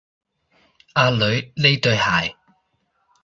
[0.93, 1.19] 阿女，
[1.55, 2.35] 呢對鞋